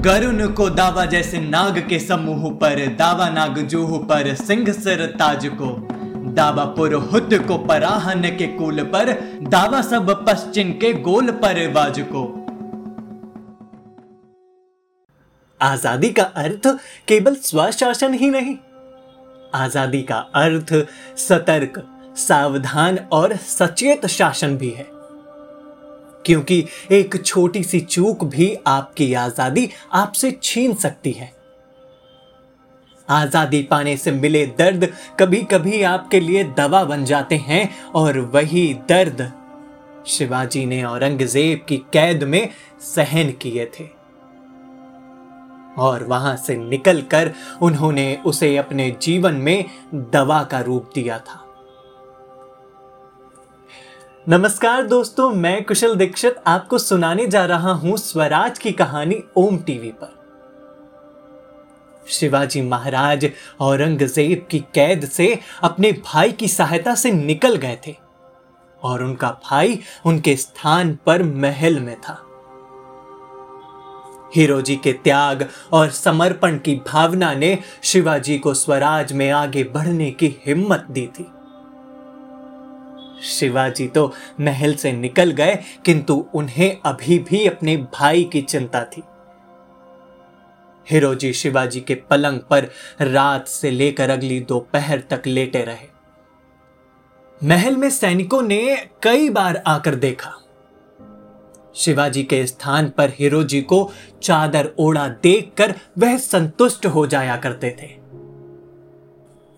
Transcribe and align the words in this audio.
गरुण 0.00 0.46
को 0.48 0.68
दावा 0.70 1.04
जैसे 1.04 1.38
नाग 1.40 1.78
के 1.88 1.98
समूह 1.98 2.50
पर, 2.50 2.86
दावा 2.96 3.28
नाग 3.28 3.58
जूह 3.58 3.96
पर, 3.98 4.34
सिंह 4.34 4.72
सिर 4.72 5.04
ताज 5.18 5.46
को, 5.46 5.70
दावा 6.32 6.64
पुरोहित 6.64 7.34
को 7.48 7.56
पराहन 7.58 8.22
के 8.36 8.46
कुल 8.46 8.82
पर, 8.84 9.10
दावा 9.48 9.80
सब 9.82 10.10
पश्चिम 10.28 10.70
के 10.72 10.92
गोल 10.92 11.30
पर 11.30 11.66
वाज 11.72 12.00
को। 12.12 12.22
आज़ादी 15.60 16.10
का 16.10 16.22
अर्थ 16.22 16.66
केवल 17.08 17.34
स्वशासन 17.34 18.14
ही 18.14 18.30
नहीं। 18.30 18.56
आज़ादी 19.54 20.02
का 20.02 20.18
अर्थ 20.34 20.74
सतर्क, 21.18 21.82
सावधान 22.16 22.98
और 23.12 23.36
सचेत 23.36 24.06
शासन 24.06 24.56
भी 24.56 24.70
है। 24.70 24.97
क्योंकि 26.28 26.64
एक 26.92 27.22
छोटी 27.24 27.62
सी 27.64 27.80
चूक 27.80 28.24
भी 28.26 28.54
आपकी 28.66 29.12
आज़ादी 29.14 29.68
आपसे 29.94 30.30
छीन 30.42 30.74
सकती 30.74 31.12
है। 31.12 31.32
आज़ादी 33.08 33.62
पाने 33.62 33.96
से 33.96 34.12
मिले 34.12 34.44
दर्द 34.58 34.88
कभी 35.20 35.42
कभी 35.42 35.82
आपके 35.82 36.20
लिए 36.20 36.44
दवा 36.56 36.84
बन 36.84 37.04
जाते 37.04 37.36
हैं 37.38 37.68
और 37.92 38.18
वही 38.34 38.72
दर्द 38.88 39.30
शिवाजी 40.06 40.64
ने 40.66 40.82
औरंगज़ेब 40.84 41.64
की 41.68 41.76
कैद 41.92 42.24
में 42.24 42.48
सहन 42.94 43.30
किए 43.32 43.66
थे। 43.78 43.88
और 45.78 46.04
वहाँ 46.04 46.36
से 46.36 46.56
निकलकर 46.56 47.32
उन्होंने 47.62 48.14
उसे 48.26 48.56
अपने 48.56 48.90
जीवन 49.02 49.34
में 49.34 49.64
दवा 50.12 50.42
का 50.42 50.60
रूप 50.60 50.90
दिया 50.94 51.18
था। 51.18 51.44
नमस्कार 54.28 54.82
दोस्तों, 54.82 55.30
मैं 55.30 55.64
कुशल 55.64 55.94
दीक्षित 55.96 56.36
आपको 56.46 56.78
सुनाने 56.78 57.26
जा 57.26 57.44
रहा 57.44 57.72
हूँ 57.72 57.96
स्वराज 57.96 58.58
की 58.58 58.72
कहानी 58.72 59.16
ओम 59.36 59.56
टीवी 59.58 59.92
पर। 60.02 60.10
शिवाजी 62.08 62.62
महाराज 62.62 63.28
औरंगज़ेब 63.60 64.46
की 64.50 64.58
कैद 64.74 65.04
से 65.04 65.38
अपने 65.62 65.92
भाई 65.92 66.32
की 66.32 66.48
सहायता 66.48 66.94
से 66.94 67.12
निकल 67.12 67.56
गए 67.56 67.78
थे 67.86 67.94
और 68.82 69.02
उनका 69.02 69.30
भाई 69.44 69.80
उनके 70.06 70.36
स्थान 70.36 70.94
पर 71.06 71.22
महल 71.22 71.80
में 71.80 71.96
था। 72.00 72.18
हीरोजी 74.36 74.76
के 74.76 74.92
त्याग 74.94 75.48
और 75.72 75.90
समर्पण 75.90 76.58
की 76.58 76.74
भावना 76.86 77.32
ने 77.34 77.58
शिवाजी 77.82 78.38
को 78.38 78.54
स्वराज 78.54 79.12
में 79.12 79.30
आगे 79.30 79.64
बढ़ने 79.64 80.10
की 80.10 80.34
हिम्मत 80.46 80.86
दी 80.90 81.06
थी। 81.18 81.26
शिवाजी 83.22 83.86
तो 83.88 84.12
महल 84.40 84.74
से 84.74 84.92
निकल 84.92 85.30
गए, 85.30 85.58
किंतु 85.84 86.26
उन्हें 86.34 86.78
अभी 86.86 87.18
भी 87.18 87.46
अपने 87.46 87.76
भाई 87.76 88.24
की 88.24 88.42
चिंता 88.42 88.84
थी। 88.84 89.02
हिरोजी 90.86 91.32
शिवाजी 91.32 91.80
के 91.80 91.94
पलंग 91.94 92.40
पर 92.40 92.68
रात 93.00 93.48
से 93.48 93.70
लेकर 93.70 94.10
अगली 94.10 94.40
दोपहर 94.40 95.02
तक 95.10 95.26
लेटे 95.26 95.62
रहे। 95.62 95.86
महल 97.40 97.76
में 97.76 97.90
सैनिकों 97.90 98.42
ने 98.42 98.76
कई 99.02 99.28
बार 99.28 99.62
आकर 99.66 99.94
देखा। 99.94 100.32
शिवाजी 101.76 102.22
के 102.24 102.46
स्थान 102.46 102.88
पर 102.88 103.12
हिरोजी 103.18 103.60
को 103.62 103.90
चादर 104.22 104.70
ओढ़ा 104.78 105.08
देखकर 105.08 105.74
वह 105.98 106.16
संतुष्ट 106.18 106.86
हो 106.86 107.06
जाया 107.06 107.36
करते 107.36 107.76
थे। 107.82 107.97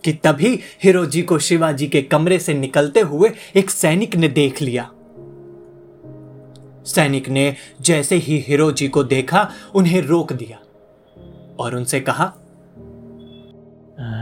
कि 0.05 0.13
तभी 0.13 0.61
हिरोजी 0.83 1.23
को 1.23 1.39
शिवाजी 1.39 1.87
के 1.87 2.03
कमरे 2.03 2.39
से 2.39 2.55
निकलते 2.55 3.01
हुए 3.01 3.31
एक 3.57 3.71
सैनिक 3.71 4.17
ने 4.17 4.29
देख 4.29 4.63
लिया। 4.63 4.91
सैनिक 6.87 7.29
ने 7.29 7.57
जैसे 7.81 8.17
ही 8.17 8.39
हिरोजी 8.39 8.89
को 8.89 9.05
देखा, 9.05 9.51
उन्हें 9.75 10.03
रोक 10.03 10.33
दिया 10.33 10.59
और 11.59 11.77
उनसे 11.77 12.01
कहा 12.01 12.35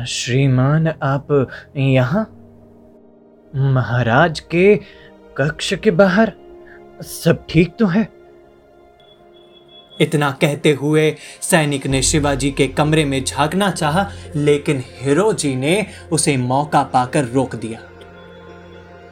श्रीमान, 0.09 0.89
आप 0.89 1.49
यहाँ? 1.77 2.35
महाराज 3.55 4.41
के 4.41 4.77
कक्ष 5.37 5.75
के 5.75 5.91
बाहर? 5.91 6.33
सब 7.03 7.47
ठीक 7.49 7.77
तो 7.77 7.87
है? 7.87 8.18
इतना 10.01 10.31
कहते 10.41 10.73
हुए 10.73 11.11
सैनिक 11.43 11.87
ने 11.87 12.03
शिवाजी 12.03 12.51
के 12.51 12.67
कमरे 12.69 13.05
में 13.05 13.23
झांकना 13.25 13.71
चाहा, 13.71 14.07
लेकिन 14.37 14.83
हिरोजी 15.01 15.55
ने 15.57 15.87
उसे 16.13 16.37
मौका 16.37 16.83
पाकर 16.83 17.25
रोक 17.25 17.55
दिया 17.57 17.81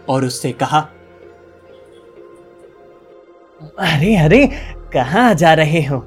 और 0.09 0.25
उससे 0.25 0.53
कहा, 0.53 0.81
अरे 3.79 4.17
अरे, 4.17 4.47
कहाँ 4.93 5.35
जा 5.35 5.55
रहे 5.55 5.83
हो? 5.85 5.99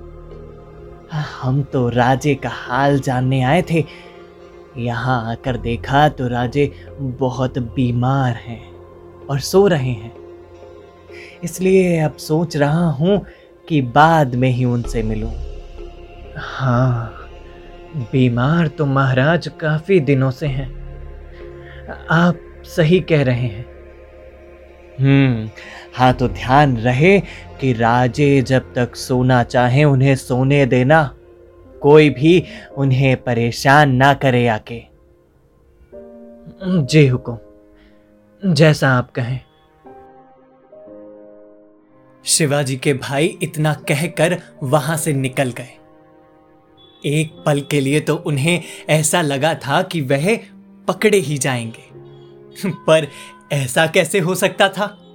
हम 1.42 1.62
तो 1.64 1.88
राजे 1.90 2.36
का 2.36 2.50
हाल 2.50 3.00
जानने 3.00 3.42
आए 3.44 3.62
थे। 3.62 3.84
यहाँ 4.78 5.32
आकर 5.32 5.58
देखा 5.58 6.08
तो 6.10 6.28
राजे 6.28 6.72
बहुत 7.00 7.58
बीमार 7.76 8.36
हैं 8.36 8.62
और 9.28 9.40
सो 9.40 9.66
रहे 9.68 9.92
हैं। 9.92 10.14
इसलिए 11.44 12.00
अब 12.00 12.16
सोच 12.18 12.58
रहा 12.58 12.90
हूँ 12.92 13.18
कि 13.70 13.82
बाद 13.82 14.36
में 14.36 14.50
ही 14.50 14.66
उनसे 14.66 15.04
मिलूं। 15.04 15.32
हाँ 16.38 17.16
बीमार 17.96 18.68
तो 18.68 18.86
महाराज 18.86 19.48
काफ़ी 19.48 20.00
दिनों 20.00 20.32
से 20.32 20.48
हैं। 20.48 20.70
आप 22.12 22.40
सही 22.66 23.00
कह 23.00 23.24
रहे 23.24 23.48
हैं। 23.48 23.66
हम्म 25.00 25.50
हाँ 25.96 26.14
तो 26.14 26.28
ध्यान 26.28 26.78
रहे 26.78 27.20
कि 27.60 27.74
राजे 27.74 28.42
जब 28.42 28.74
तक 28.74 28.96
सोना 28.96 29.44
चाहे 29.44 29.84
उन्हें 29.84 30.16
सोने 30.16 30.66
देना 30.66 31.16
कोई 31.82 32.10
भी 32.10 32.44
उन्हें 32.78 33.24
परेशान 33.24 33.96
ना 33.96 34.14
करे 34.14 34.48
आके। 34.48 34.82
जी 36.64 37.08
हुकुम 37.08 38.54
जैसा 38.54 38.90
आप 38.90 39.12
कहें। 39.12 39.40
शिवाजी 42.26 42.78
के 42.78 42.94
भाई 42.94 43.38
इतना 43.42 43.74
कहकर 43.74 44.42
वहाँ 44.64 44.98
से 44.98 45.14
निकल 45.14 45.52
गए। 45.52 45.70
एक 47.06 47.44
पल 47.46 47.62
के 47.62 47.80
लिए 47.80 48.00
तो 48.00 48.16
उन्हें 48.16 48.64
ऐसा 48.90 49.22
लगा 49.22 49.54
था 49.54 49.82
कि 49.82 50.02
वह 50.02 50.40
पकड़े 50.88 51.18
ही 51.18 51.38
जाएँगे। 51.38 51.90
पर 52.70 53.08
ऐसा 53.52 53.88
कैसे 53.88 54.20
हो 54.20 54.36
सकता 54.36 54.70
था? 54.70 55.06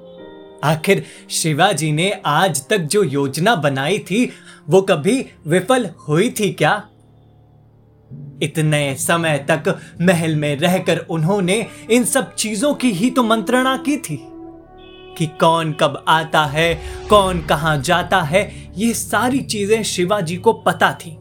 आखिर 0.64 1.04
शिवाजी 1.30 1.92
ने 1.92 2.20
आज 2.26 2.68
तक 2.68 2.78
जो 2.78 3.02
योजना 3.02 3.56
बनाई 3.56 3.98
थी, 3.98 4.32
वो 4.68 4.82
कभी 4.82 5.26
विफल 5.46 5.86
हुई 6.08 6.30
थी 6.30 6.52
क्या? 6.52 6.88
इतने 8.42 8.94
समय 8.94 9.46
तक 9.50 9.80
महल 10.00 10.36
में 10.36 10.56
रहकर 10.56 10.98
उन्होंने 10.98 11.66
इन 11.90 12.04
सब 12.04 12.34
चीज़ों 12.34 12.74
की 12.74 12.90
ही 12.90 13.10
तो 13.10 13.22
मंत्रणा 13.22 13.76
की 13.76 13.96
थी। 13.96 14.28
कि 15.18 15.26
कौन 15.40 15.72
कब 15.72 16.04
आता 16.08 16.44
है, 16.44 16.74
कौन 17.08 17.40
कहाँ 17.40 17.76
जाता 17.78 18.20
है, 18.22 18.70
ये 18.76 18.92
सारी 18.94 19.40
चीज़ें 19.40 19.82
शिवाजी 19.82 20.36
को 20.36 20.52
पता 20.52 20.92
थी। 20.92 21.16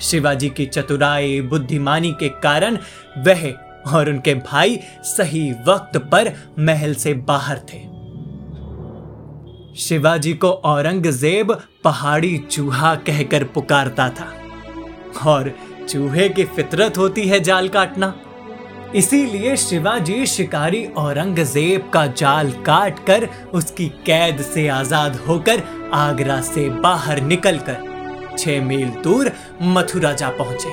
शिवाजी 0.00 0.48
की 0.48 0.66
चतुराई 0.66 1.40
बुद्धिमानी 1.40 2.12
के 2.12 2.28
कारण 2.28 2.78
वह 3.18 3.50
और 3.86 4.08
उनके 4.08 4.34
भाई 4.34 4.78
सही 5.04 5.50
वक्त 5.68 5.96
पर 6.12 6.32
महल 6.58 6.94
से 6.94 7.14
बाहर 7.14 7.58
थे। 7.72 7.78
शिवाजी 9.76 10.32
को 10.34 10.50
औरंगज़ेब 10.50 11.52
पहाड़ी 11.84 12.38
चूहा 12.38 12.94
कहकर 12.94 13.44
पुकारता 13.44 14.08
था। 14.10 14.32
और 15.26 15.52
चूहे 15.88 16.28
की 16.28 16.44
फितरत 16.44 16.98
होती 16.98 17.26
है 17.28 17.40
जाल 17.40 17.68
काटना। 17.68 18.14
इसीलिए 18.96 19.56
शिवाजी 19.56 20.24
शिकारी 20.26 20.84
औरंगज़ेब 20.98 21.90
का 21.94 22.06
जाल 22.06 22.50
काट 22.66 22.98
कर 23.06 23.28
उसकी 23.54 23.86
कैद 24.06 24.40
से 24.42 24.66
आज़ाद 24.68 25.16
होकर 25.26 25.62
आगरा 25.94 26.40
से 26.40 26.68
बाहर 26.80 27.20
निकलकर 27.22 28.34
छह 28.38 28.60
मील 28.62 28.88
दूर 29.04 29.30
मथुरा 29.62 30.12
जा 30.12 30.30
पहुँचे। 30.38 30.68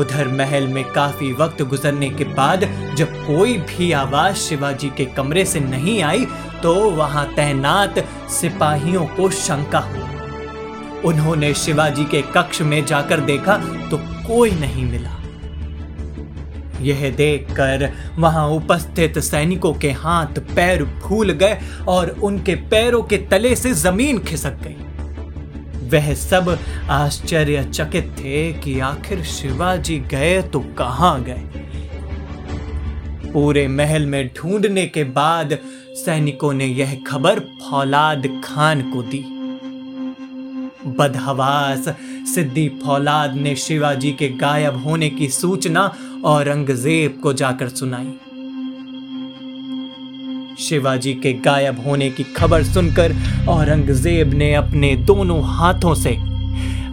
उधर 0.00 0.28
महल 0.28 0.66
में 0.68 0.84
काफ़ी 0.84 1.32
वक्त 1.32 1.62
गुजरने 1.62 2.10
के 2.10 2.24
बाद 2.34 2.64
जब 2.96 3.16
कोई 3.26 3.56
भी 3.60 3.90
आवाज़ 3.92 4.36
शिवाजी 4.38 4.90
के 4.96 5.04
कमरे 5.16 5.44
से 5.44 5.60
नहीं 5.60 6.00
आई 6.02 6.24
तो 6.62 6.74
वहाँ 6.90 7.26
तैनात 7.34 7.98
सिपाहियों 8.32 9.06
को 9.06 9.28
शंका 9.30 9.78
हुई। 9.88 11.00
उन्होंने 11.04 11.52
शिवाजी 11.54 12.04
के 12.04 12.22
कक्ष 12.36 12.62
में 12.62 12.84
जाकर 12.86 13.20
देखा 13.22 13.56
तो 13.90 13.98
कोई 14.26 14.50
नहीं 14.60 14.84
मिला। 14.84 15.18
यह 16.82 17.10
देखकर 17.10 17.88
वहाँ 18.18 18.46
उपस्थित 18.48 19.18
सैनिकों 19.18 19.72
के 19.74 19.90
हाथ 19.90 20.38
पैर 20.54 20.84
फूल 21.02 21.32
गए 21.32 21.58
और 21.88 22.10
उनके 22.22 22.54
पैरों 22.70 23.02
के 23.02 23.18
तले 23.30 23.54
से 23.56 23.72
ज़मीन 23.74 24.18
खिसक 24.18 24.62
गई। 24.62 24.76
वह 25.88 26.12
सब 26.14 26.58
आश्चर्यचकित 26.90 28.14
थे 28.18 28.52
कि 28.52 28.78
आखिर 28.80 29.22
शिवाजी 29.22 29.98
गए 30.10 30.40
तो 30.42 30.60
कहाँ 30.78 31.22
गए। 31.24 31.42
पूरे 33.32 33.66
महल 33.68 34.06
में 34.06 34.26
ढूँढने 34.28 34.86
के 34.86 35.04
बाद 35.04 35.58
सैनिकों 35.96 36.52
ने 36.52 36.66
यह 36.66 36.98
खबर 37.06 37.40
फौलाद 37.40 38.26
खान 38.44 38.82
को 38.90 39.02
दी। 39.02 39.24
बदहवास। 40.86 41.88
सिद्धि 42.34 42.68
फौलाद 42.84 43.34
ने 43.34 43.54
शिवाजी 43.56 44.12
के 44.12 44.28
गायब 44.28 44.82
होने 44.84 45.10
की 45.10 45.28
सूचना 45.28 45.92
औरंगज़ेब 46.24 47.18
को 47.22 47.32
जाकर 47.32 47.68
सुनाई। 47.68 48.12
शिवाजी 50.58 51.12
के 51.14 51.32
गायब 51.32 51.84
होने 51.86 52.10
की 52.10 52.22
खबर 52.36 52.62
सुनकर 52.62 53.14
औरंगज़ेब 53.48 54.34
ने 54.34 54.54
अपने 54.54 54.94
दोनों 54.96 55.40
हाथों 55.44 55.94
से 55.94 56.10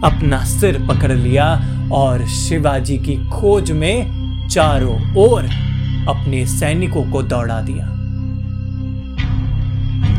अपना 0.04 0.44
सिर 0.44 0.78
पकड़ 0.88 1.12
लिया 1.12 1.46
और 1.92 2.26
शिवाजी 2.26 2.96
की 2.98 3.16
खोज 3.30 3.70
में 3.72 4.48
चारों 4.48 4.96
ओर 5.16 5.44
अपने 6.08 6.46
सैनिकों 6.46 7.10
को 7.12 7.22
दौड़ा 7.22 7.60
दिया। 7.60 7.86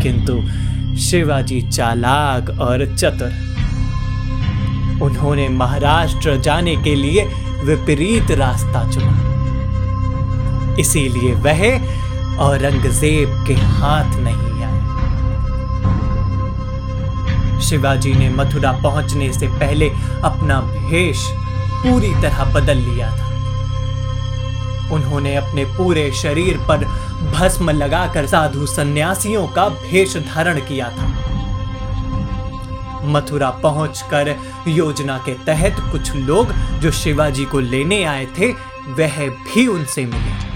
किंतु 0.03 0.41
शिवाजी 0.97 1.61
चालाक 1.61 2.49
और 2.59 2.85
चतुर 2.95 3.31
उन्होंने 5.01 5.49
महाराष्ट्र 5.49 6.35
जाने 6.37 6.75
के 6.75 6.95
लिए 6.95 7.23
विपरीत 7.63 8.31
रास्ता 8.31 8.89
चुना। 8.91 9.15
इसीलिए 10.79 11.33
वह 11.33 11.61
औरंगज़ेब 12.39 13.43
के 13.47 13.53
हाथ 13.53 14.15
नहीं 14.17 14.63
आए। 14.63 14.79
शिवाजी 17.61 18.13
ने 18.13 18.29
मथुरा 18.29 18.71
पहुँचने 18.71 19.31
से 19.33 19.47
पहले 19.47 19.89
अपना 20.23 20.61
भेष 20.61 21.17
पूरी 21.83 22.13
तरह 22.21 22.43
बदल 22.53 22.77
लिया 22.77 23.09
था। 23.17 23.29
उन्होंने 24.93 25.35
अपने 25.35 25.65
पूरे 25.65 26.11
शरीर 26.11 26.57
पर 26.57 26.85
भस्म 27.31 27.69
लगाकर 27.69 28.25
साधु 28.27 28.65
सन्यासियों 28.65 29.47
का 29.47 29.69
भेष 29.69 30.17
धारण 30.17 30.59
किया 30.59 30.89
था। 30.89 31.30
मथुरा 33.05 33.49
पहुंचकर 33.49 34.35
योजना 34.67 35.17
के 35.17 35.33
तहत 35.33 35.75
कुछ 35.91 36.15
लोग 36.15 36.53
जो 36.79 36.91
शिवाजी 36.91 37.45
को 37.45 37.59
लेने 37.59 38.03
आए 38.03 38.25
थे, 38.25 38.51
वह 38.87 39.29
भी 39.29 39.67
उनसे 39.67 40.05
मिले। 40.05 40.51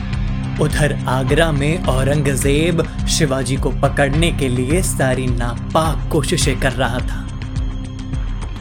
उधर 0.64 1.06
आगरा 1.08 1.52
में 1.52 1.84
औरंगज़ेब 1.84 3.08
शिवाजी 3.08 3.56
को 3.58 3.70
पकड़ने 3.70 4.32
के 4.32 4.48
लिए 4.48 4.82
सारी 4.82 5.28
नापाक 5.28 6.12
कोशिशें 6.12 6.60
कर 6.60 6.72
रहा 6.72 7.00
था। 7.00 7.22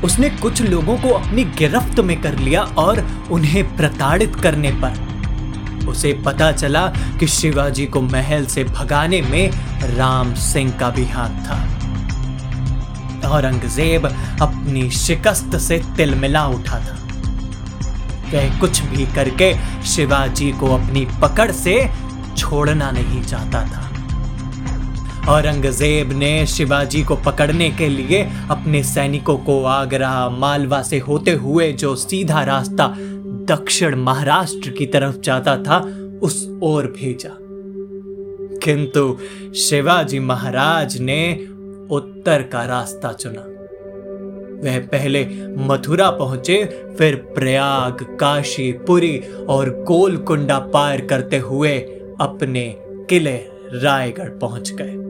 उसने 0.04 0.30
कुछ 0.30 0.62
लोगों 0.62 0.96
को 0.98 1.08
अपनी 1.08 1.44
गिरफ्त 1.44 2.00
में 2.00 2.20
कर 2.20 2.38
लिया 2.38 2.62
और 2.62 3.06
उन्हें 3.30 3.76
प्रताड़ित 3.76 4.36
करने 4.36 4.70
पर। 4.70 5.88
उसे 5.88 6.12
पता 6.12 6.52
चला 6.52 6.86
कि 6.86 7.26
शिवाजी 7.26 7.86
को 7.86 8.00
महल 8.00 8.46
से 8.46 8.64
भगाने 8.64 9.22
में 9.22 9.50
राम 9.96 10.34
सिंह 10.34 10.72
का 10.72 10.90
भी 10.90 11.04
हाथ 11.04 11.28
था। 11.28 11.73
औरंगज़ेब 13.24 14.06
अपनी 14.42 14.90
शिकस्त 14.90 15.56
से 15.56 15.82
तिलमिला 15.96 16.46
उठा 16.46 16.78
था। 16.78 16.98
वह 18.34 18.60
कुछ 18.60 18.80
भी 18.80 19.06
करके 19.06 19.54
शिवाजी 19.84 20.52
को 20.52 20.66
अपनी 20.66 21.06
पकड़ 21.22 21.52
से 21.52 21.90
छोड़ना 22.36 22.90
नहीं 22.90 23.22
चाहता 23.22 23.64
था। 23.64 23.90
औरंगज़ेब 25.28 26.12
ने 26.12 26.46
शिवाजी 26.46 27.02
को 27.02 27.16
पकड़ने 27.16 27.70
के 27.70 27.88
लिए 27.88 28.22
अपने 28.50 28.82
सैनिकों 28.82 29.36
को 29.36 29.64
आगरा, 29.64 30.28
मालवा 30.30 30.82
से 30.82 30.98
होते 30.98 31.30
हुए 31.30 31.72
जो 31.72 31.96
सीधा 31.96 32.42
रास्ता 32.42 32.94
दक्षिण 33.48 33.94
महाराष्ट्र 33.94 34.70
की 34.70 34.86
तरफ़ 34.86 35.16
जाता 35.20 35.56
था, 35.56 35.78
उस 36.22 36.58
ओर 36.62 36.86
भेजा। 36.86 37.38
किंतु 38.64 39.18
शिवाजी 39.54 40.18
महाराज 40.18 41.00
ने 41.00 41.46
उत्तर 41.90 42.42
का 42.42 42.64
रास्ता 42.64 43.12
चुना। 43.12 43.40
वह 44.64 44.78
पहले 44.86 45.24
मथुरा 45.58 46.10
पहुँचे, 46.10 46.64
फिर 46.98 47.16
प्रयाग 47.34 48.02
काशी 48.20 48.70
पुरी 48.86 49.18
और 49.48 49.70
गोलकुंडा 49.82 50.58
पार 50.58 51.00
करते 51.00 51.38
हुए 51.38 51.78
अपने 52.20 52.64
किले 53.10 53.36
रायगढ़ 53.74 54.28
पहुँच 54.38 54.70
गए। 54.72 55.02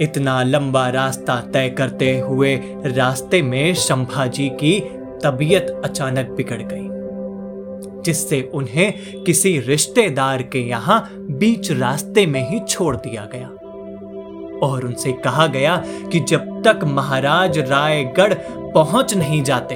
इतना 0.00 0.42
लंबा 0.42 0.88
रास्ता 0.88 1.40
तय 1.52 1.68
करते 1.70 2.18
हुए 2.18 2.54
रास्ते 2.86 3.42
में 3.42 3.74
संभाजी 3.74 4.48
की 4.60 4.78
तबीयत 5.24 5.66
अचानक 5.84 6.30
बिगड़ 6.30 6.62
गई, 6.62 6.88
जिससे 8.02 8.40
उन्हें 8.54 9.24
किसी 9.24 9.58
रिश्तेदार 9.60 10.42
के 10.42 10.58
यहाँ 10.60 11.00
बीच 11.30 11.72
रास्ते 11.72 12.26
में 12.26 12.48
ही 12.50 12.60
छोड़ 12.68 12.96
दिया 12.96 13.28
गया। 13.32 13.50
और 14.62 14.84
उनसे 14.86 15.12
कहा 15.24 15.46
गया 15.46 15.76
कि 16.12 16.20
जब 16.20 16.62
तक 16.66 16.84
महाराज 16.84 17.58
रायगढ़ 17.60 18.34
पहुँच 18.74 19.14
नहीं 19.14 19.42
जाते 19.42 19.74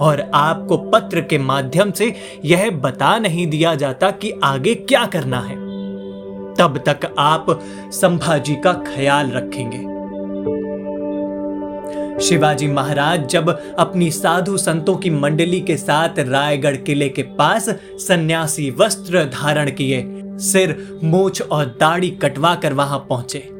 और 0.00 0.30
आपको 0.34 0.76
पत्र 0.90 1.20
के 1.20 1.38
माध्यम 1.38 1.90
से 1.90 2.14
यह 2.44 2.70
बता 2.70 3.18
नहीं 3.18 3.46
दिया 3.46 3.74
जाता 3.74 4.10
कि 4.10 4.32
आगे 4.44 4.74
क्या 4.74 5.04
करना 5.06 5.40
है, 5.40 5.56
तब 6.54 6.82
तक 6.86 7.14
आप 7.18 7.46
संभाजी 7.92 8.54
का 8.56 8.72
ख्याल 8.86 9.30
रखेंगे। 9.30 9.86
शिवाजी 12.18 12.66
महाराज 12.66 13.26
जब 13.28 13.48
अपनी 13.78 14.10
साधु 14.10 14.56
संतों 14.56 14.96
की 14.96 15.10
मंडली 15.10 15.60
के 15.60 15.76
साथ 15.76 16.18
रायगढ़ 16.18 16.76
किले 16.76 17.08
के 17.08 17.22
पास 17.38 17.68
सन्यासी 17.98 18.70
वस्त्र 18.70 19.24
धारण 19.34 19.70
किए, 19.70 20.02
सिर, 20.42 21.00
मूछ 21.04 21.42
और 21.42 21.66
दाढ़ी 21.80 22.10
कटवा 22.22 22.54
कर 22.54 22.72
वहाँ 22.72 22.98
पहुँचे। 23.08 23.57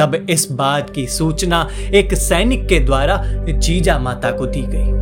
तब 0.00 0.14
इस 0.30 0.52
बात 0.52 0.90
की 0.90 1.06
सूचना 1.06 1.68
एक 1.94 2.14
सैनिक 2.14 2.66
के 2.66 2.80
द्वारा 2.80 3.22
जीजा 3.48 3.98
माता 3.98 4.30
को 4.30 4.46
दी 4.46 4.62
गई। 4.62 4.92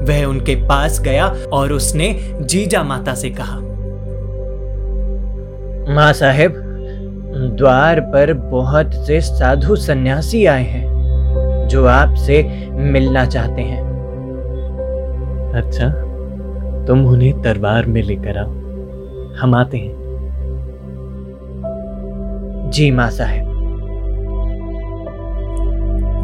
वह 0.00 0.24
उनके 0.24 0.54
पास 0.54 1.00
गया 1.00 1.26
और 1.52 1.72
उसने 1.72 2.08
जीजा 2.40 2.82
माता 2.82 3.14
से 3.14 3.30
कहा 3.30 3.58
माँ 5.94 6.12
साहेब 6.12 6.54
द्वार 7.58 8.00
पर 8.00 8.32
बहुत 8.32 8.94
से 8.94 9.20
साधु 9.20 9.76
सन्यासी 9.76 10.44
आए 10.46 10.64
हैं 10.64 11.68
जो 11.68 11.86
आपसे 11.86 12.42
मिलना 12.72 13.24
चाहते 13.26 13.62
हैं। 13.62 13.80
अच्छा 15.54 15.88
तुम 16.84 17.06
उन्हें 17.06 17.40
दरबार 17.42 17.86
में 17.86 18.02
लेकर 18.02 18.38
आओ। 18.38 18.50
हम 19.40 19.54
आते 19.54 19.78
हैं। 19.78 19.99
जी 22.70 22.90
माँ 22.90 23.10
साहेब। 23.10 23.48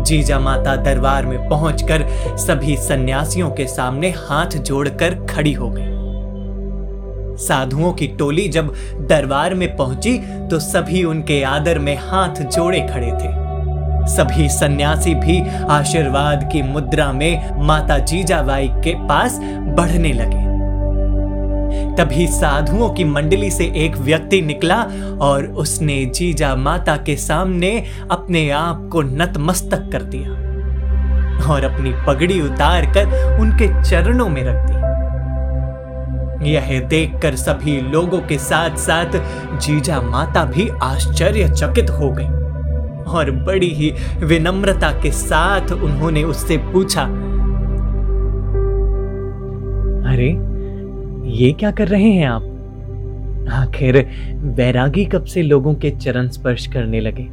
जीजा 0.07 0.39
माता 0.39 0.75
दरबार 0.77 1.27
में 1.27 1.49
पहुंचकर 1.49 2.07
सभी 2.39 2.77
सन्यासियों 2.77 3.51
के 3.51 3.67
सामने 3.67 4.11
हाथ 4.11 4.57
जोड़कर 4.59 5.15
खड़ी 5.27 5.53
हो 5.53 5.71
गई। 5.71 5.95
साधुओं 7.37 7.93
की 7.93 8.07
टोली 8.09 8.49
जब 8.49 8.73
दरबार 9.09 9.55
में 9.55 9.77
पहुँची 9.77 10.19
तो 10.51 10.59
सभी 10.59 11.05
उनके 11.05 11.43
आदर 11.43 11.79
में 11.79 11.97
हाथ 12.01 12.43
जोड़े 12.47 12.81
खड़े 12.81 13.11
थे। 13.13 13.35
सभी 14.07 14.49
सन्यासी 14.49 15.15
भी 15.15 15.41
आशीर्वाद 15.71 16.49
की 16.53 16.63
मुद्रा 16.63 17.13
में 17.13 17.63
माता 17.67 17.99
जीजाबाई 17.99 18.69
के 18.85 18.95
पास 19.09 19.39
बढ़ने 19.77 20.13
लगे। 20.13 20.46
तभी 21.99 22.27
साधुओं 22.27 22.89
की 22.91 23.05
मंडली 23.05 23.51
से 23.51 23.65
एक 23.77 23.97
व्यक्ति 23.97 24.41
निकला 24.43 24.77
और 25.23 25.47
उसने 25.57 26.05
जीजा 26.07 26.55
माता 26.57 26.97
के 26.97 27.17
सामने 27.17 27.71
अपने 28.11 28.49
आप 28.51 28.89
को 28.93 29.03
नतमस्तक 29.03 29.89
कर 29.93 30.03
दिया 30.03 30.31
और 31.53 31.65
अपनी 31.65 31.93
पगड़ी 32.07 32.41
उतार 32.41 32.87
कर 32.95 33.39
उनके 33.41 33.69
चरणों 33.83 34.29
में 34.29 34.43
रख 34.45 34.67
दी। 34.67 34.75
यह 36.51 36.81
देखकर 36.89 37.37
सभी 37.37 37.81
लोगों 37.83 38.21
के 38.21 38.39
साथ 38.39 38.77
साथ 38.77 39.19
जीजा 39.59 40.01
माता 40.01 40.45
भी 40.45 40.69
आश्चर्यचकित 40.83 41.91
हो 41.91 42.11
गई 42.11 42.29
और 43.13 43.31
बड़ी 43.47 43.69
ही 43.69 43.93
विनम्रता 44.19 44.91
के 45.03 45.11
साथ 45.11 45.73
उन्होंने 45.73 46.23
उससे 46.25 46.57
पूछा, 46.73 47.03
अरे 50.13 50.31
ये 51.27 51.53
क्या 51.53 51.71
कर 51.71 51.89
रहे 51.89 52.11
हैं 52.11 52.27
आप? 52.27 52.43
आखिर, 53.53 54.09
वैरागी 54.37 55.05
कब 55.05 55.25
से 55.25 55.43
लोगों 55.43 55.75
के 55.75 55.91
चरण 55.91 56.29
स्पर्श 56.29 56.67
करने 56.67 57.01
लगे? 57.01 57.25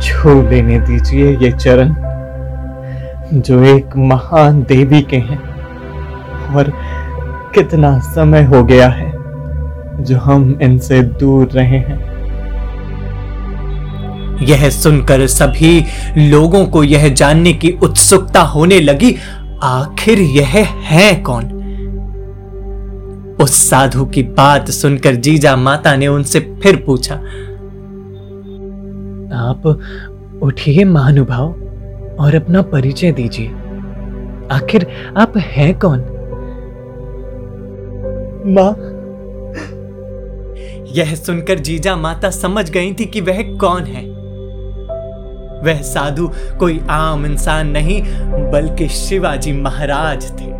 छू 0.00 0.50
लेने 0.50 0.78
दीजिए 0.78 1.36
ये 1.36 1.52
चरण, 1.52 1.94
जो 3.40 3.62
एक 3.62 3.86
महान 3.96 4.62
देवी 4.62 5.02
के 5.02 5.16
हैं। 5.16 5.42
और 6.54 6.72
कितना 7.54 7.98
समय 7.98 8.42
हो 8.42 8.64
गया 8.64 8.88
है, 8.88 9.12
जो 10.04 10.18
हम 10.18 10.58
इनसे 10.62 11.02
दूर 11.02 11.48
रहे 11.48 11.78
हैं। 11.78 12.14
यह 14.42 14.70
सुनकर 14.70 15.26
सभी 15.26 15.84
लोगों 16.18 16.66
को 16.66 16.84
यह 16.84 17.08
जानने 17.08 17.52
की 17.52 17.70
उत्सुकता 17.70 18.40
होने 18.40 18.80
लगी। 18.80 19.16
आखिर 19.64 20.18
यह 20.18 20.68
है 20.68 21.14
कौन? 21.14 21.44
उस 23.42 23.70
साधु 23.70 24.04
की 24.04 24.22
बात 24.22 24.70
सुनकर 24.70 25.14
जीजा 25.14 25.56
माता 25.56 25.96
ने 25.96 26.08
उनसे 26.08 26.40
फिर 26.40 26.76
पूछा 26.86 27.14
आप 29.34 29.80
उठिए 30.42 30.84
महानुभाव 30.84 31.46
और 32.20 32.34
अपना 32.34 32.62
परिचय 32.62 33.12
दीजिए। 33.12 33.48
आखिर 34.50 34.86
आप 35.16 35.32
हैं 35.36 35.78
कौन? 35.78 35.98
माँ। 38.46 38.70
यह 40.92 41.14
सुनकर 41.14 41.58
जीजा 41.58 41.96
माता 41.96 42.30
समझ 42.30 42.70
गई 42.70 42.92
थी 42.92 43.04
कि 43.04 43.20
वह 43.20 43.56
कौन 43.56 43.82
है। 43.82 44.13
वह 45.64 45.82
साधु 45.82 46.30
कोई 46.58 46.80
आम 46.90 47.26
इंसान 47.26 47.68
नहीं 47.68 48.00
बल्कि 48.50 48.88
शिवाजी 48.88 49.52
महाराज 49.52 50.30
थे। 50.30 50.52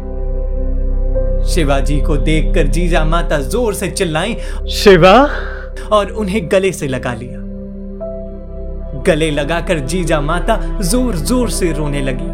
शिवाजी 1.44 2.00
को 2.00 2.16
देखकर 2.16 2.66
जीजा 2.66 3.04
माता 3.04 3.38
ज़ोर 3.38 3.75
से 3.75 3.90
चिल्लाई 3.90 4.37
शिवा? 4.73 5.16
और 5.92 6.11
उन्हें 6.12 6.40
गले 6.52 6.73
से 6.73 6.88
लगा 6.88 7.14
लिया। 7.14 7.40
गले 9.06 9.30
लगाकर 9.30 9.78
जीजा 9.78 10.20
माता 10.20 10.56
ज़ोर 10.80 11.16
ज़ोर 11.16 11.50
से 11.50 11.73
रोने 11.73 12.00
लगी। 12.02 12.32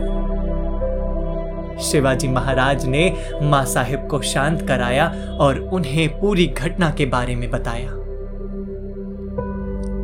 शिवाजी 1.82 2.28
महाराज 2.28 2.84
ने 2.86 3.12
माँ 3.42 3.64
साहिब 3.64 4.06
को 4.10 4.20
शांत 4.22 4.66
कराया 4.68 5.06
और 5.40 5.58
उन्हें 5.72 6.08
पूरी 6.20 6.46
घटना 6.46 6.90
के 6.90 7.06
बारे 7.06 7.34
में 7.36 7.50
बताया। 7.50 7.99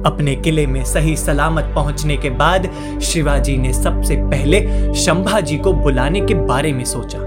अपने 0.06 0.34
किले 0.36 0.66
में 0.66 0.84
सही 0.84 1.16
सलामत 1.16 1.72
पहुँचने 1.74 2.16
के 2.16 2.30
बाद 2.30 2.68
शिवाजी 3.02 3.56
ने 3.56 3.72
सबसे 3.72 4.16
पहले 4.16 4.94
शंभाजी 4.94 5.58
को 5.58 5.72
बुलाने 5.72 6.20
के 6.20 6.34
बारे 6.34 6.72
में 6.72 6.84
सोचा। 6.84 7.24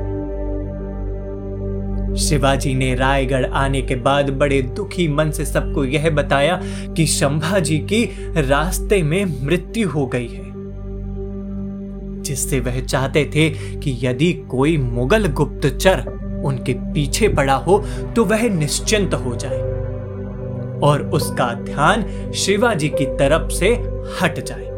शिवाजी 2.17 2.73
ने 2.75 2.93
रायगढ़ 2.95 3.45
आने 3.45 3.81
के 3.81 3.95
बाद 3.95 4.29
बड़े 4.29 4.61
दुखी 4.61 5.07
मन 5.07 5.31
से 5.31 5.45
सबको 5.45 5.85
यह 5.85 6.09
बताया 6.09 6.59
कि 6.95 7.05
शंभाजी 7.05 7.77
की 7.77 8.03
रास्ते 8.37 9.01
में 9.03 9.45
मृत्यु 9.45 9.89
हो 9.89 10.05
गई 10.07 10.27
है। 10.27 10.47
जिससे 12.21 12.59
वह 12.59 12.79
चाहते 12.79 13.25
थे 13.25 13.49
कि 13.79 13.97
यदि 14.01 14.33
कोई 14.49 14.77
मुगल 14.77 15.27
गुप्तचर 15.27 16.03
उनके 16.45 16.73
पीछे 16.93 17.27
पड़ा 17.27 17.55
हो 17.55 17.83
तो 18.15 18.25
वह 18.25 18.49
निश्चिंत 18.49 19.13
हो 19.13 19.35
जाए। 19.35 19.68
और 20.83 21.01
उसका 21.13 21.53
ध्यान 21.53 22.31
शिवाजी 22.31 22.89
की 22.89 23.05
तरफ़ 23.05 23.51
से 23.51 23.69
हट 24.21 24.39
जाए। 24.45 24.69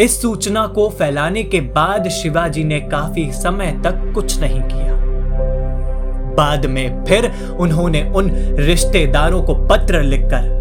इस 0.00 0.22
सूचना 0.22 0.66
को 0.66 0.88
फैलाने 0.88 1.42
के 1.42 1.60
बाद 1.60 2.08
शिवाजी 2.08 2.64
ने 2.64 2.80
काफ़ी 2.80 3.32
समय 3.32 3.80
तक 3.84 4.12
कुछ 4.14 4.40
नहीं 4.40 4.62
किया। 4.62 4.96
बाद 6.34 6.66
में 6.66 7.04
फिर 7.04 7.32
उन्होंने 7.60 8.02
उन 8.10 8.30
रिश्तेदारों 8.58 9.42
को 9.42 9.54
पत्र 9.54 10.02
लिखकर 10.02 10.56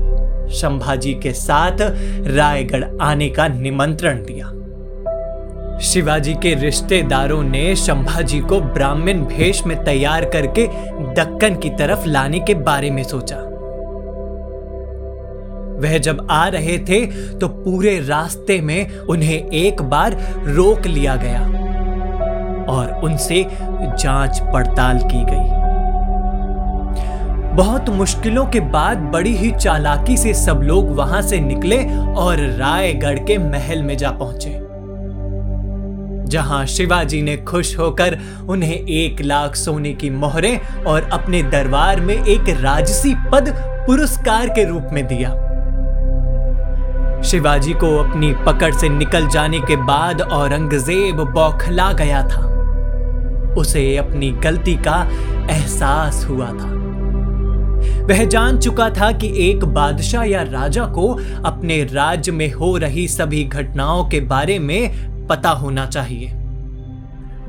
संभाजी 0.50 1.14
के 1.14 1.32
साथ 1.34 1.78
रायगढ़ 2.28 2.86
आने 3.02 3.30
का 3.30 3.48
निमंत्रण 3.48 4.24
दिया। 4.24 4.52
शिवाजी 5.82 6.34
के 6.34 6.54
रिश्तेदारों 6.54 7.42
ने 7.44 7.76
संभाजी 7.76 8.40
को 8.40 8.60
ब्राह्मण 8.60 9.20
भेष 9.26 9.62
में 9.66 9.84
तैयार 9.84 10.26
करके 10.26 10.68
दक्कन 11.16 11.56
की 11.56 11.70
तरफ़ 11.70 12.06
लाने 12.08 12.40
के 12.40 12.54
बारे 12.54 12.92
में 12.92 13.04
सोचा। 13.04 13.38
वह 15.80 15.98
जब 15.98 16.28
आ 16.32 16.48
रहे 16.48 16.78
थे 16.80 17.06
तो 17.32 17.48
पूरे 17.48 18.00
रास्ते 18.00 18.60
में 18.62 18.98
उन्हें 19.00 19.52
एक 19.52 19.82
बार 19.82 20.18
रोक 20.48 20.86
लिया 20.86 21.16
गया 21.16 21.42
और 22.74 23.00
उनसे 23.04 23.46
जाँच 23.52 24.40
पड़ताल 24.54 25.00
की 25.04 25.24
गई। 25.26 25.64
बहुत 27.56 27.90
मुश्किलों 27.90 28.46
के 28.46 28.60
बाद 28.60 28.98
बड़ी 29.14 29.36
ही 29.36 29.52
चालाकी 29.52 30.18
से 30.18 30.34
सब 30.34 30.62
लोग 30.64 30.96
वहाँ 30.96 31.22
से 31.22 31.40
निकले 31.40 31.84
और 32.16 32.38
रायगढ़ 32.58 33.20
के 33.20 33.38
महल 33.38 33.84
में 33.84 33.98
जा 33.98 34.12
पहुँचे। 34.12 34.65
जहाँ 36.36 36.66
शिवाजी 36.66 37.22
ने 37.22 37.38
खुश 37.38 37.78
होकर 37.78 38.18
उन्हें 38.50 38.76
एक 38.76 39.22
लाख 39.22 39.56
सोने 39.56 39.94
की 39.94 40.10
मोहरें 40.10 40.84
और 40.84 41.10
अपने 41.14 41.44
दरबार 41.44 42.02
में 42.02 42.16
एक 42.16 42.50
राजसी 42.62 43.14
पद 43.32 43.54
पुरस्कार 43.88 44.50
के 44.50 44.64
रूप 44.66 44.90
में 44.94 45.06
दिया। 45.08 45.30
शिवाजी 47.22 47.74
को 47.74 47.96
अपनी 47.98 48.34
पकड़ 48.46 48.74
से 48.74 48.90
निकल 48.90 49.28
जाने 49.28 49.60
के 49.60 49.76
बाद 49.76 50.22
औरंगज़ेब 50.22 51.22
बौखला 51.34 51.92
गया 51.94 52.22
था। 52.28 52.44
उसे 53.58 53.98
अपनी 53.98 54.32
गलती 54.44 54.76
का 54.76 55.02
एहसास 55.52 56.26
हुआ 56.30 56.48
था। 56.48 56.74
वह 58.06 58.24
जान 58.26 58.60
चुका 58.60 58.90
था 58.90 59.12
कि 59.12 59.34
एक 59.50 59.64
बादशाह 59.66 60.24
या 60.24 60.42
राजा 60.42 60.86
को 60.86 61.08
अपने 61.46 61.84
राज्य 61.84 62.32
में 62.32 62.52
हो 62.52 62.78
रही 62.78 63.08
सभी 63.08 63.44
घटनाओं 63.44 64.04
के 64.06 64.20
बारे 64.20 64.60
में 64.60 65.15
पता 65.30 65.50
होना 65.50 65.86
चाहिए। 65.86 66.32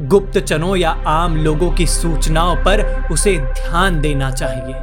गुप्तचरों 0.01 0.77
या 0.77 0.91
आम 1.09 1.37
लोगों 1.37 1.71
की 1.71 1.87
सूचनाओं 1.87 2.57
पर 2.57 2.85
उसे 3.13 3.37
ध्यान 3.39 4.01
देना 4.01 4.31
चाहिए, 4.31 4.75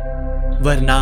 वरना 0.62 0.98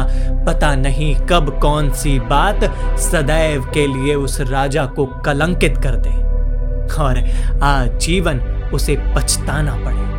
पता 0.46 0.74
नहीं 0.76 1.16
कब 1.30 1.60
कौन 1.62 1.92
सी 1.94 2.20
बात 2.20 2.64
सदैव 3.02 3.66
के 3.74 3.88
लिए 3.88 4.16
उस 4.16 4.40
राजा 4.42 4.86
को 4.86 5.06
कलंकित 5.26 5.78
कर 5.78 5.96
दे, 5.98 6.16
और 6.98 7.18
आजीवन 7.64 8.40
उसे 8.74 8.96
पछताना 9.16 9.76
पड़े। 9.76 10.11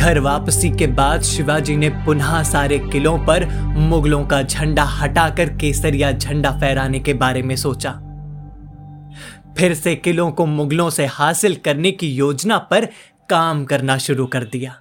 घर 0.00 0.18
वापसी 0.18 0.70
के 0.70 0.86
बाद 0.86 1.22
शिवाजी 1.22 1.76
ने 1.76 1.88
पुनः 1.88 2.42
सारे 2.42 2.78
किलों 2.78 3.18
पर 3.18 3.44
मुगलों 3.62 4.26
का 4.26 4.42
झंडा 4.42 4.82
हटाकर 4.82 5.48
केसरिया 5.48 6.12
झंडा 6.12 6.50
फहराने 6.50 7.00
के 7.00 7.14
बारे 7.14 7.42
में 7.42 7.56
सोचा। 7.56 7.90
फिर 9.58 9.74
से 9.74 9.96
किलों 9.96 10.32
को 10.32 10.46
मुगलों 10.46 10.90
से 10.90 11.06
हासिल 11.06 11.54
करने 11.54 11.92
की 11.92 12.14
योजना 12.14 12.58
पर 12.58 12.84
काम 13.28 13.64
करना 13.64 13.98
शुरू 13.98 14.26
कर 14.26 14.44
दिया। 14.44 14.80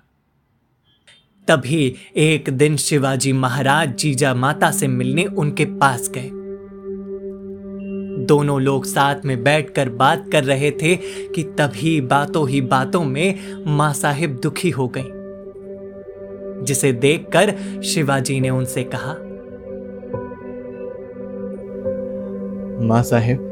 तभी 1.47 1.95
एक 2.15 2.49
दिन 2.49 2.77
शिवाजी 2.77 3.33
महाराज 3.33 3.95
जीजा 3.95 4.33
माता 4.33 4.71
से 4.71 4.88
मिलने 4.88 5.23
उनके 5.23 5.65
पास 5.65 6.09
गए। 6.15 6.38
दोनों 8.29 8.59
लोग 8.62 8.86
साथ 8.86 9.25
में 9.25 9.43
बैठकर 9.43 9.89
बात 9.89 10.25
कर 10.31 10.43
रहे 10.43 10.71
थे 10.71 10.95
कि 11.36 11.43
तभी 11.59 12.00
बातों 12.01 12.48
ही 12.50 12.62
बातों 12.62 13.03
में 13.03 13.36
माँ 13.67 13.93
साहिब 13.93 14.39
दुखी 14.43 14.69
हो 14.69 14.88
गई, 14.88 15.12
जिसे 16.65 16.91
देखकर 16.93 17.53
शिवाजी 17.83 18.39
ने 18.39 18.50
उनसे 18.50 18.83
कहा, 18.86 19.13
माँ 22.88 23.01
साहिब, 23.03 23.45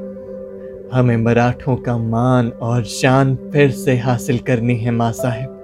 हमें 0.94 1.18
मराठों 1.18 1.76
का 1.76 1.98
मान 1.98 2.50
और 2.62 2.84
शान 2.84 3.36
फिर 3.54 3.72
से 3.72 3.98
हासिल 3.98 4.38
करनी 4.40 4.76
है 4.76 4.92
माँ 4.92 5.12
साहिब। 5.12 5.56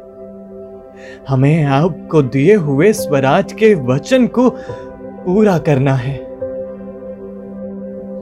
हमें 1.27 1.63
आपको 1.63 2.21
दिए 2.23 2.55
हुए 2.55 2.91
स्वराज 2.93 3.53
के 3.53 3.73
वचन 3.85 4.27
को 4.27 4.49
पूरा 4.49 5.57
करना 5.59 5.93
है। 5.93 6.32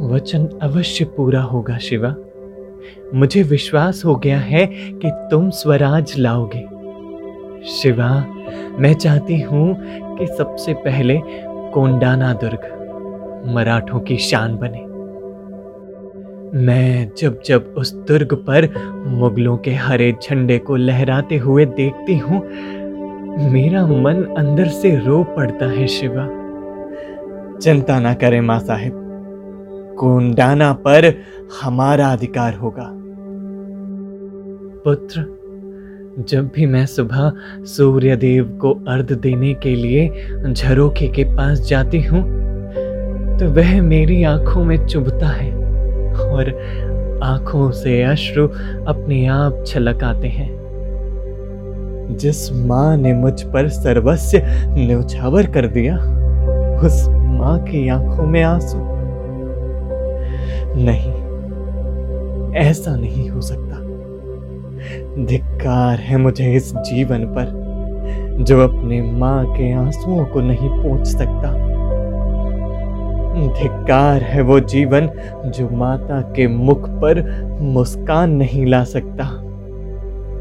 वचन 0.01 0.48
अवश्य 0.62 1.05
पूरा 1.05 1.41
होगा 1.41 1.77
शिवा। 1.77 2.15
मुझे 3.13 3.43
विश्वास 3.43 4.01
हो 4.05 4.15
गया 4.15 4.39
है 4.39 4.65
कि 4.72 5.10
तुम 5.31 5.50
स्वराज 5.50 6.13
लाओगे। 6.17 6.62
शिवा, 7.67 8.10
मैं 8.79 8.93
चाहती 8.93 9.39
हूँ 9.39 9.75
कि 10.17 10.27
सबसे 10.27 10.74
पहले 10.74 11.20
कोंडाना 11.74 12.34
दुर्ग 12.34 12.63
मराठों 13.48 14.00
की 14.00 14.17
शान 14.17 14.55
बने। 14.58 14.79
मैं 16.65 17.12
जब 17.17 17.41
जब 17.46 17.74
उस 17.77 17.93
दुर्ग 17.93 18.34
पर 18.34 18.67
मुगलों 19.08 19.58
के 19.58 19.72
हरे 19.72 20.12
झंडे 20.24 20.58
को 20.58 20.75
लहराते 20.75 21.38
हुए 21.38 21.65
देखती 21.65 22.17
हूँ, 22.17 22.41
मेरा 23.51 23.86
मन 23.88 24.36
अंदर 24.38 24.67
से 24.67 24.96
रो 24.96 25.24
पड़ता 25.24 25.65
है 25.65 25.88
शिवा। 25.88 26.27
चिंता 27.60 28.00
ना 28.00 28.13
करें 28.13 28.41
माँ 28.41 28.60
साहिब। 28.60 29.00
कोंडाना 30.00 30.71
पर 30.74 31.13
हमारा 31.62 32.07
अधिकार 32.07 32.53
होगा। 32.53 32.88
पुत्र 34.83 35.25
जब 36.29 36.50
भी 36.55 36.65
मैं 36.65 36.86
सुबह 36.86 37.31
सूर्य 37.65 38.15
देव 38.15 38.45
को 38.62 38.71
अर्ध 38.88 39.12
देने 39.12 39.53
के 39.53 39.75
लिए 39.75 40.53
झरोखे 40.53 41.07
के 41.07 41.24
पास 41.24 41.60
जाती 41.60 42.01
हूँ 42.01 42.21
तो 43.39 43.50
वह 43.50 43.81
मेरी 43.81 44.24
आँखों 44.24 44.63
में 44.65 44.86
चुभता 44.88 45.27
है 45.27 45.51
और 46.21 46.50
आँखों 47.24 47.71
से 47.71 48.01
अश्रु 48.03 48.48
अपने 48.88 49.25
आप 49.27 49.63
छलक 49.67 50.03
आते 50.03 50.27
हैं। 50.27 50.50
जिस 52.12 52.51
माँ 52.53 52.98
ने 52.98 53.13
मुझ 53.13 53.41
पर 53.43 53.67
सर्वस्व 53.69 54.39
न्यौछावर 54.77 55.51
कर 55.51 55.67
दिया 55.67 55.98
उस 56.79 57.05
माँ 57.10 57.57
की 57.63 57.88
आँखों 57.88 58.27
में 58.27 58.41
आँसू 58.43 58.77
नहीं। 60.75 61.13
ऐसा 62.56 62.96
नहीं 62.96 63.30
हो 63.30 63.42
सकता। 63.42 63.80
धिक्कार 65.25 66.00
है 66.00 66.18
मुझे 66.18 66.54
इस 66.54 66.74
जीवन 66.75 67.25
पर, 67.25 67.60
जो 68.44 68.62
अपने 68.62 69.01
माँ 69.01 69.46
के 69.46 69.74
आंसुओं 69.74 70.25
को 70.25 70.42
नहीं 70.42 70.70
पहुँच 70.70 71.08
सकता। 71.08 71.72
धिक्कार 73.32 74.22
है 74.22 74.42
वो 74.42 74.60
जीवन, 74.60 75.10
जो 75.46 75.70
माता 75.70 76.22
के 76.22 76.48
मुख 76.48 76.90
पर 76.90 77.22
मुस्कान 77.62 78.32
नहीं 78.32 78.66
ला 78.66 78.84
सकता। 78.84 79.25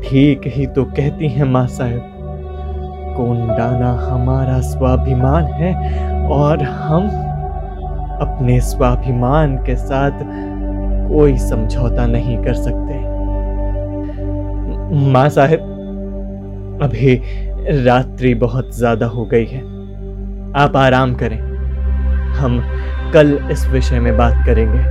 ठीक 0.05 0.41
ही 0.47 0.67
तो 0.67 0.85
कहती 0.85 1.29
हैं 1.29 1.45
माँ 1.45 1.67
साहब, 1.67 2.17
कोंडाना 3.17 3.93
हमारा 3.93 4.61
स्वाभिमान 4.61 5.45
है 5.45 5.75
और 6.27 6.63
हम 6.63 7.09
अपने 8.21 8.61
स्वाभिमान 8.61 9.57
के 9.57 9.77
साथ 9.79 10.25
कोई 11.11 11.37
समझौता 11.39 12.07
नहीं 12.07 12.37
कर 12.39 12.55
सकते। 12.55 12.99
माँ 15.13 15.29
साहब, 15.29 16.79
अभी 16.83 17.15
रात्रि 17.85 18.35
बहुत 18.37 18.77
ज़्यादा 18.77 19.07
हो 19.07 19.25
गई 19.25 19.47
है। 19.47 19.61
आप 20.57 20.77
आराम 20.77 21.15
करें। 21.15 21.39
हम 22.33 22.61
कल 23.15 23.39
इस 23.53 23.67
विषय 23.69 24.01
में 24.01 24.17
बात 24.17 24.45
करेंगे। 24.47 24.83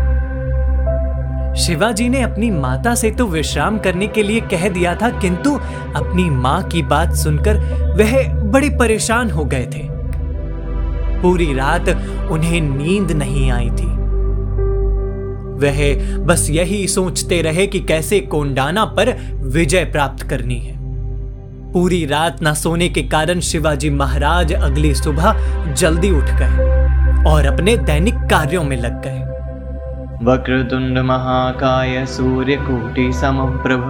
शिवाजी 1.58 2.08
ने 2.10 2.22
अपनी 2.22 2.50
माता 2.52 2.94
से 2.96 3.12
तो 3.12 3.26
विश्राम 3.28 3.78
करने 3.78 4.08
के 4.08 4.24
लिए 4.24 4.42
कह 4.42 4.68
दिया 4.70 4.96
था, 4.96 5.10
किंतु 5.12 5.56
अपनी 5.96 6.30
माँ 6.32 6.62
की 6.64 6.82
बात 6.86 7.14
सुनकर 7.16 7.58
वह 7.98 8.34
बड़े 8.52 8.70
परेशान 8.70 9.32
हो 9.32 9.46
गए 9.46 9.66
थे। 9.66 9.89
पूरी 11.22 11.54
रात 11.54 11.90
उन्हें 12.32 12.62
नींद 12.62 13.12
नहीं 13.12 13.52
आई 13.52 13.70
थी। 13.70 14.00
वह 15.60 15.80
बस 16.26 16.48
यही 16.50 16.88
सोचते 16.88 17.42
रहे 17.42 17.68
कि 17.68 17.80
कैसे 17.80 18.20
कोंडाना 18.20 18.86
पर 18.86 19.16
विजय 19.44 19.86
प्राप्त 19.86 20.24
करनी 20.24 20.56
है। 20.56 20.78
पूरी 21.74 22.06
रात 22.06 22.38
न 22.44 22.54
सोने 22.54 22.90
के 22.90 23.02
कारण 23.02 23.40
शिवाजी 23.40 23.90
महाराज 23.90 24.54
अगली 24.54 24.94
सुबह 24.96 25.34
जल्दी 25.74 26.12
उठ 26.12 26.24
गए 26.24 27.26
और 27.30 27.46
अपने 27.46 27.78
दैनिक 27.78 28.16
कार्यों 28.16 28.64
में 28.64 28.78
लग 28.78 29.04
गए। 29.04 29.26
वक्रतुंड 30.24 30.98
महाकाय 30.98 32.06
सूर्यकोटि 32.06 33.12
समप्रभ 33.14 33.84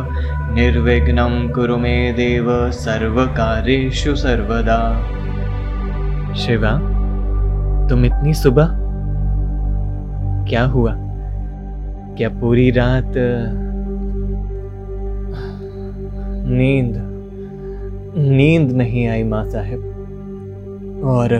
निर्विघ्नं 0.55 1.50
कुरु 1.50 1.77
मे 1.77 2.12
देव 2.12 2.71
सर्वकार्येषु 2.71 4.15
सर्वदा। 4.15 4.79
शिवा? 6.36 6.99
तुम 7.89 8.05
इतनी 8.05 8.34
सुबह? 8.34 8.67
क्या 10.50 10.63
हुआ? 10.63 10.93
क्या 12.17 12.29
पूरी 12.29 12.72
रात 12.72 13.13
नींद 16.48 16.96
नींद 18.17 18.72
नहीं 18.72 19.08
आई 19.08 19.24
माँ 19.24 19.46
साहब? 19.50 19.79
और 21.05 21.38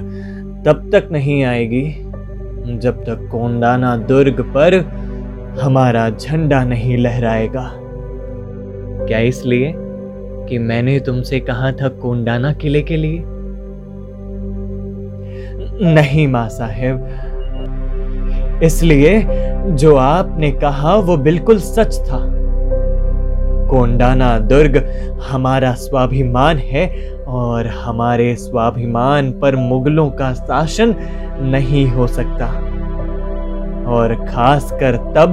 तब 0.66 0.90
तक 0.94 1.10
नहीं 1.12 1.44
आएगी 1.44 1.84
जब 2.78 3.04
तक 3.04 3.28
कोंडाना 3.32 3.98
दुर्ग 3.98 4.42
पर 4.42 4.76
हमारा 5.62 6.10
झंडा 6.10 6.64
नहीं 6.64 6.98
लहराएगा। 6.98 7.72
क्या 9.08 9.20
इसलिए 9.20 9.74
कि 9.78 10.58
मैंने 10.58 11.00
तुमसे 11.00 11.40
कहा 11.40 11.72
था 11.72 11.88
कोंडाना 11.88 12.54
किले 12.54 12.82
के 12.82 12.98
लिए? 12.98 13.20
नहीं 15.82 16.28
माँ 16.28 16.48
साहेब। 16.50 16.96
इसलिए 18.64 19.22
जो 19.74 19.96
आपने 19.96 20.52
कहा 20.52 20.96
वो 20.96 21.18
बिल्कुल 21.18 21.60
सच 21.60 21.98
था। 22.00 22.20
कोंडाना 23.70 24.40
दुर्ग 24.40 24.78
हमारा 25.30 25.74
स्वाभिमान 25.74 26.58
है 26.58 26.88
और 27.28 27.68
हमारे 27.68 28.36
स्वाभिमान 28.36 29.32
पर 29.32 29.56
मुगलों 29.56 30.10
का 30.12 30.34
शासन 30.34 30.96
नहीं 31.42 31.86
हो 31.88 32.08
सकता। 32.08 32.46
और 33.92 34.16
खासकर 34.26 34.96
तब 35.16 35.32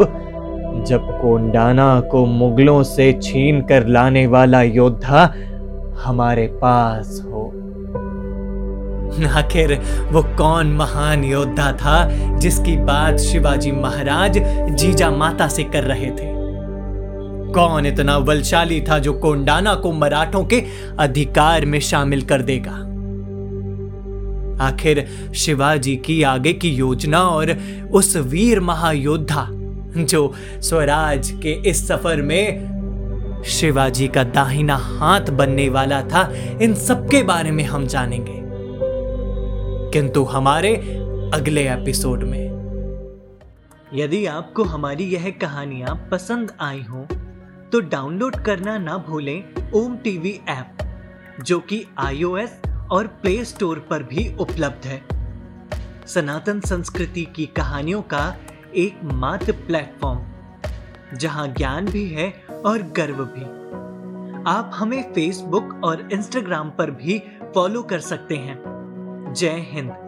जब 0.87 1.09
कोंडाना 1.21 2.01
को 2.01 2.25
मुगलों 2.27 2.83
से 2.83 3.13
छीन 3.23 3.61
कर 3.61 3.87
लाने 3.87 4.27
वाला 4.27 4.63
योद्धा 4.63 5.33
हमारे 6.05 6.47
पास 6.47 7.23
हो। 7.27 7.36
आखिर 9.25 9.75
वो 10.13 10.23
कौन 10.23 10.67
महान 10.67 11.25
योद्धा 11.25 11.73
था 11.73 12.09
जिसकी 12.39 12.77
बात 12.77 13.19
शिवाजी 13.19 13.73
महाराज 13.73 14.39
जीजा 14.77 15.11
माता 15.11 15.49
से 15.49 15.63
कर 15.63 15.85
रहे 15.85 16.11
थे? 16.11 16.37
कौन 17.53 17.87
इतना 17.87 18.19
बलशाली 18.19 18.81
था 18.81 18.99
जो 18.99 19.13
कोंडाना 19.13 19.75
को 19.75 19.93
मराठों 19.93 20.45
के 20.45 20.65
अधिकार 20.99 21.65
में 21.65 21.81
शामिल 21.81 22.23
कर 22.23 22.43
देगा? 22.43 22.83
आखिर 24.65 25.09
शिवाजी 25.35 25.97
की 25.97 26.23
आगे 26.23 26.53
की 26.53 26.71
योजना 26.71 27.21
और 27.21 27.57
उस 27.93 28.17
वीर 28.17 28.61
महायोद्धा 28.61 29.49
जो 29.97 30.33
स्वराज 30.61 31.31
के 31.31 31.53
इस 31.53 31.89
सफ़र 31.89 32.23
में 32.23 32.77
शिवाजी 33.47 34.09
का 34.09 34.25
दाहिना 34.25 34.77
हाथ 34.77 35.21
बनने 35.21 35.69
वाला 35.69 36.01
था, 36.03 36.33
इन 36.63 36.75
सबके 36.75 37.23
बारे 37.23 37.51
में 37.51 37.65
हम 37.65 37.87
जानेंगे। 37.87 38.46
किंतु 39.97 40.23
हमारे 40.25 40.77
अगले 41.35 41.73
एपिसोड 41.73 42.23
में। 42.23 42.47
यदि 43.95 44.27
आपको 44.27 44.65
हमारी 44.65 45.05
यह 45.05 45.31
कहानियाँ 45.31 46.09
पसंद 46.13 46.53
आई 46.61 46.83
हो 46.83 47.07
तो 47.73 47.81
डाउनलोड 47.81 48.37
करना 48.37 48.79
ना 48.79 48.97
भूलें 48.99 49.73
ओम 49.75 49.97
टीवी 49.97 50.41
ऐप, 50.49 50.77
जो 51.43 51.61
कि 51.61 51.87
आईओएस 51.99 52.61
और 52.91 53.07
प्ले 53.07 53.45
स्टोर 53.45 53.79
पर 53.79 54.03
भी 54.03 54.37
उपलब्ध 54.41 54.87
है। 54.87 55.03
सनातन 56.07 56.61
संस्कृति 56.61 57.25
की 57.25 57.47
कहानियों 57.47 58.03
का 58.03 58.37
एक 58.77 59.01
मात्र 59.05 59.53
प्लेटफॉर्म, 59.53 60.21
जहाँ 61.17 61.49
ज्ञान 61.49 61.87
भी 61.87 62.09
है 62.09 62.33
और 62.67 62.83
गर्व 62.83 63.25
भी। 63.25 63.45
आप 64.47 64.71
हमें 64.75 65.03
फेसबुक 65.13 65.81
और 65.85 66.09
इंस्टाग्राम 66.13 66.71
पर 66.71 66.91
भी 66.91 67.23
फॉलो 67.55 67.83
कर 67.83 67.99
सकते 67.99 68.37
हैं। 68.37 68.76
जय 69.37 69.59
हिंद। 69.71 70.06